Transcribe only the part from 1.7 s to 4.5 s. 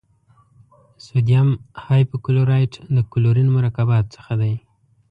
هایپو کلورایټ د کلورین مرکباتو څخه